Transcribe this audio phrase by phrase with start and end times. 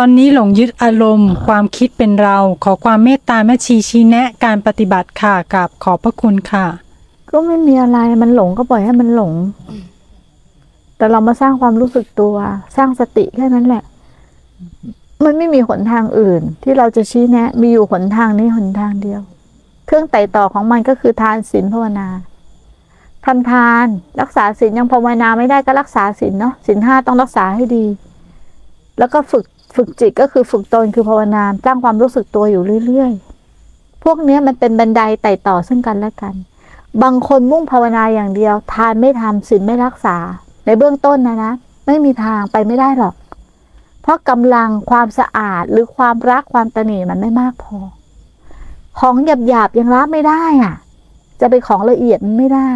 [0.00, 6.66] ตอนนี้หลงยึดอารมณ์ ความคิดเป็นเรา ขอความเมตตาแม่ชีชี้แนะการปฏิบัติค่ะกับขอบพระคุณค่ะ
[7.30, 9.32] ก็ไม่มีอะไรมันหลงก็ปล่อยให้มันหลง
[10.96, 12.34] แต่เรามาสร้างความรู้สึกตัว
[12.76, 13.82] สร้างสติแค่นั้นแหละ
[15.24, 19.20] มันไม่มีหนทางอื่น ที่เราจะชี้แนะ มีอยู่หนทางนี้หนทางเดียว
[19.86, 22.08] เครื่องไต่ต่อของมันก็คือทานศีลภาวนา
[23.26, 23.86] ทำทาน
[24.20, 27.84] รักษาศีลยังภาวนาไม่ได้ก็รักษาศีลเนาะศีลห้าต้องรักษาให้ดี
[29.00, 29.44] แล้วก็ฝึก
[29.74, 36.34] ฝึกจิตก็คือฝึกตนคือภาวนาสร้างความรู้สึกตัวอยู่เรื่อยๆ พวกเนี้ยมันเป็นบันไดไต่ต่อซึ่งกันและกัน
[37.02, 40.16] บางคนมุ่งภาวนาอย่างเดียว ทานไม่ทำศีลไม่รักษา
[40.64, 41.52] ในเบื้องต้นนะนะ
[41.86, 43.14] ไม่มีทางไปไม่ได้หรอก
[44.02, 47.78] เพราะกำลังความสะอาดหรือความรักความตระหนีมันไม่มากพอ
[48.98, 49.14] ของ
[49.48, 50.74] หยาบๆยังรับไม่ได้อะ
[51.40, 52.70] จะไปของละเอียดมันไม่ได้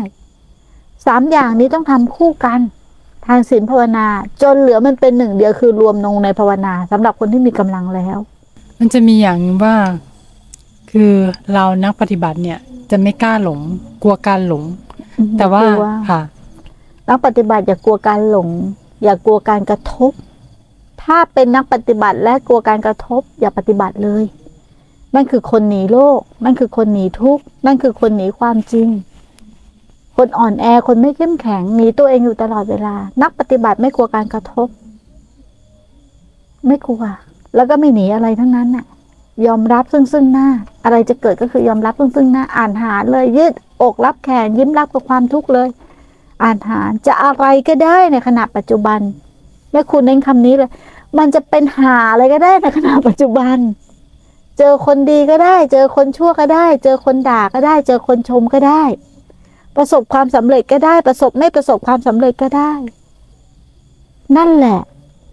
[1.07, 2.61] สามอย่างนี้ต้องทำคู่กัน
[3.27, 4.07] ทางศีลภาวนา
[4.43, 8.19] จนเหลือมันเป็นหนึ่งเดียวคือรวมลงในภาวนาสำหรับคนที่มีกำลังแล้ว
[8.79, 9.77] มันจะมีอย่างหนึ่งว่า
[10.91, 11.13] คือ
[11.55, 12.59] เรานักปฏิบัติเนี่ย
[12.91, 13.59] จะไม่กล้าหลง
[14.03, 14.63] กลัวการหลง
[15.39, 16.21] แต่ว่าอย่กลัค่ะ
[17.09, 18.49] นักปฏิบัติอย่ากลัวการหลง
[19.03, 20.13] อย่ากลัวการกระทบ
[21.03, 24.25] ถ้าเป็นนักปฏิบัติและกลัวการกระทบ อย่าปฏิบัติเลย
[25.15, 28.89] นั่นคือคนหนีโลก นั่นคือคนหนีทุกข์นั่นคือคนหนีความจริง
[30.17, 34.69] คนอ่อนแอคนไม่เข้มแข็งหนีตัวเองอยู่ตลอดเวลา นักปฏิบัติไม่กลัวการกระทบ
[36.67, 37.03] ไม่กลัว
[37.55, 38.85] แล้วก็ไม่หนีอะไรทั้งนั้นน่ะ
[39.47, 40.49] ยอมรับซึ่งซึ่งหน้า
[40.85, 45.69] อะไรจะเกิดก็คือยอมรับซึ่งซึ่งหน้า อ่านหาเลยยืดอกรับแขนยิ้มรับกับความทุกข์เลย
[46.43, 49.01] อ่านหาจะอะไรก็ได้ในขณะปัจจุบัน
[49.71, 50.71] แม่คุณเน้นคำนี้เลย
[51.19, 53.57] มันจะเป็นหาอะไรก็ได้ในขณะปัจจุบัน
[54.59, 58.83] เจอคนดีก็ได้ เจอคนชั่วก็ได้ เจอคนด่าก็ได้ เจอคนชมก็ได้
[59.77, 62.73] ประสบความสำเร็จก็ได้ ประสบไม่ประสบความสำเร็จก็ได้
[64.37, 64.81] นั่นแหละ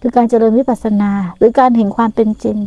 [0.01, 2.57] คือการเจริญวิปัสสนา หรือการเห็นความเป็นจริง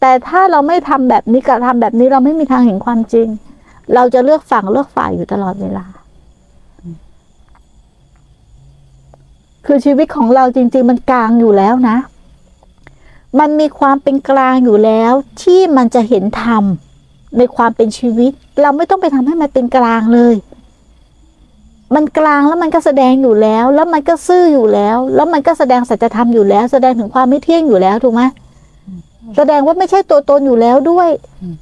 [0.00, 3.28] แต่ถ้าเราไม่ทำแบบนี้กับทำแบบนี้เราไม่มีทางเห็นความจริง
[3.94, 5.86] เราจะเลือกฝั่งเลือกฝ่ายอยู่ตลอดเวลา
[9.66, 11.96] คือชีวิตของเราจริง ๆ มันกลางอยู่แล้วนะ
[13.38, 15.12] มันมีความเป็นกลางอยู่แล้ว
[15.42, 16.64] ที่มันจะเห็นธรรม
[17.38, 20.34] ในความเป็นชีวิต เราไม่ต้องไปทำให้มันเป็นกลางเลย
[21.94, 28.22] มันกลางแล้วมันก็แสดงอยู่แล้ว แล้วมันก็ซื่ออยู่แล้ว แล้วมันก็แสดงสัจธรรมอยู่แล้ว แสดงถึงความไม่เที่ยงอยู่แล้วถูกไหม
[29.36, 31.10] แสดงว่าไม่ใช่ตัวตนอยู่แล้วด้วย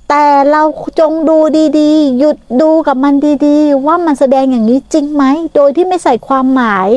[0.08, 0.62] แต่เรา
[1.00, 1.38] จงดู
[1.78, 3.14] ดีๆ หยุดดูกับมัน
[3.46, 5.24] ดีๆ ว่ามันแสดงอย่างนี้จริงไหม
[5.54, 6.88] โดยที่ไม่ใส่ความหมาย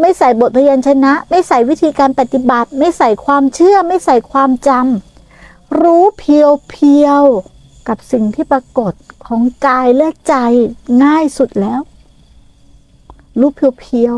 [0.00, 8.92] ไม่ใส่บทพยัญชนะ ไม่ใส่วิธีการปฏิบัติ ไม่ใส่ความเชื่อ ไม่ใส่ความจำรู้เพียวเพียวๆกับสิ่งที่ปรากฏ
[9.26, 10.34] ของกายและใจ
[11.02, 11.80] ง่ายสุดแล้ว
[13.40, 14.16] รู้เพียวเพียว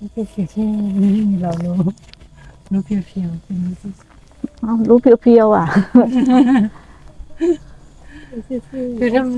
[0.00, 0.64] นี่คือสิ่งที่
[0.98, 1.76] ไม่มีเรารู้
[2.72, 5.66] รู้เพียวๆเป็นรู้สึกๆอ้าวรู้เพียวเพียวๆอะ
[8.98, 9.34] คือถ้ามัน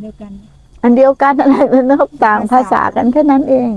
[0.00, 0.32] เดียวกัน
[0.82, 3.70] อันเดียวกันอะไรมันก็ต่างภาษากันแค่นั้นเอง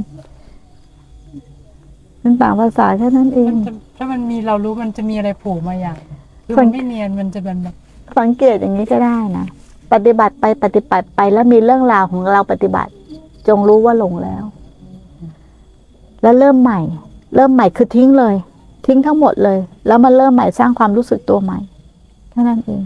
[2.23, 5.97] มันต่างภาษาแค่นั้นเอง มันจะถ้ามันมีเรารู้มันจะมีอะไรโผล่มาอย่าง
[6.45, 7.75] คือสัมันงไม่เนียนมันจะเป็นแบบ
[8.19, 9.47] สังเกตอย่างนี้ก็ได้นะ
[9.93, 12.91] ปฏิบัติไปปฏิบัติไปแล้วมีเรื่องราวของเราปฏิบัติ
[13.47, 14.43] จงรู้ว่าหลงแล้ว
[16.21, 16.79] แล้วเริ่มใหม่
[17.35, 18.35] เริ่มใหม่คือทิ้งเลย
[18.85, 21.59] ทิ้งทั้งหมดเลย แล้วมาเริ่มใหม่สร้างความรู้สึกตัวใหม่
[22.31, 22.81] แค่นั้นเอง